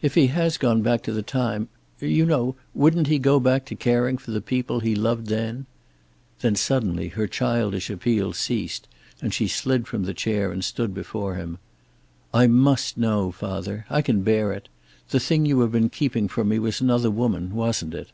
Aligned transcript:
If 0.00 0.16
he 0.16 0.26
has 0.26 0.56
gone 0.58 0.82
back 0.82 1.04
to 1.04 1.12
the 1.12 1.22
time 1.22 1.68
you 2.00 2.26
know, 2.26 2.56
wouldn't 2.74 3.06
he 3.06 3.20
go 3.20 3.38
back 3.38 3.64
to 3.66 3.76
caring 3.76 4.18
for 4.18 4.32
the 4.32 4.40
people 4.40 4.80
he 4.80 4.96
loved 4.96 5.28
then?" 5.28 5.66
Then, 6.40 6.56
suddenly, 6.56 7.10
her 7.10 7.28
childish 7.28 7.88
appeal 7.88 8.32
ceased, 8.32 8.88
and 9.20 9.32
she 9.32 9.46
slid 9.46 9.86
from 9.86 10.02
the 10.02 10.14
chair 10.14 10.50
and 10.50 10.64
stood 10.64 10.92
before 10.92 11.36
him. 11.36 11.58
"I 12.34 12.48
must 12.48 12.98
know, 12.98 13.30
father. 13.30 13.86
I 13.88 14.02
can 14.02 14.22
bear 14.22 14.52
it. 14.52 14.68
The 15.10 15.20
thing 15.20 15.46
you 15.46 15.60
have 15.60 15.70
been 15.70 15.90
keeping 15.90 16.26
from 16.26 16.48
me 16.48 16.58
was 16.58 16.80
another 16.80 17.12
woman, 17.12 17.54
wasn't 17.54 17.94
it?" 17.94 18.08